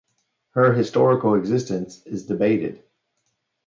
Her 0.55 0.73
historical 0.73 1.35
existence 1.35 2.01
is 2.07 2.25
debated. 2.25 2.83